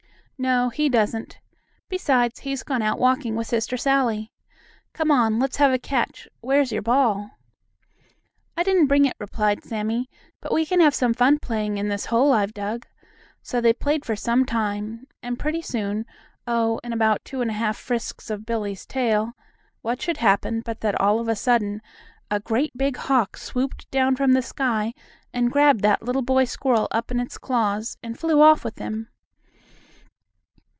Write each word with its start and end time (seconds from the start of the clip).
"No, 0.43 0.69
he 0.69 0.89
doesn't. 0.89 1.39
Besides 1.87 2.39
he's 2.39 2.63
gone 2.63 2.81
out 2.81 2.97
walking 2.97 3.35
with 3.35 3.45
Sister 3.45 3.77
Sallie. 3.77 4.31
Come 4.91 5.11
on, 5.11 5.37
let's 5.37 5.57
have 5.57 5.71
a 5.71 5.77
catch. 5.77 6.27
Where's 6.39 6.71
your 6.71 6.81
ball?" 6.81 7.37
"I 8.57 8.63
didn't 8.63 8.87
bring 8.87 9.05
it," 9.05 9.13
replied 9.19 9.63
Sammie. 9.63 10.09
"But 10.41 10.51
we 10.51 10.65
can 10.65 10.79
have 10.79 10.95
some 10.95 11.13
fun 11.13 11.37
playing 11.37 11.77
in 11.77 11.89
this 11.89 12.07
hole 12.07 12.33
I've 12.33 12.55
dug." 12.55 12.87
So 13.43 13.61
they 13.61 13.71
played 13.71 14.03
for 14.03 14.15
some 14.15 14.43
time, 14.43 15.05
and 15.21 15.37
pretty 15.37 15.61
soon, 15.61 16.07
oh, 16.47 16.79
in 16.83 16.91
about 16.91 17.23
two 17.23 17.41
and 17.41 17.51
a 17.51 17.53
half 17.53 17.77
frisks 17.77 18.31
of 18.31 18.43
Billie's 18.43 18.87
tail, 18.87 19.33
what 19.83 20.01
should 20.01 20.17
happen, 20.17 20.61
but 20.61 20.79
that, 20.81 20.99
all 20.99 21.19
of 21.19 21.27
a 21.27 21.35
sudden, 21.35 21.83
a 22.31 22.39
great 22.39 22.75
big 22.75 22.97
hawk 22.97 23.37
swooped 23.37 23.91
down 23.91 24.15
from 24.15 24.33
the 24.33 24.41
sky 24.41 24.95
and 25.31 25.51
grabbed 25.51 25.81
that 25.81 26.01
little 26.01 26.23
boy 26.23 26.45
squirrel 26.45 26.87
up 26.89 27.11
in 27.11 27.19
its 27.19 27.37
claws, 27.37 27.95
and 28.01 28.17
flew 28.17 28.41
off 28.41 28.63
with 28.63 28.79
him. 28.79 29.07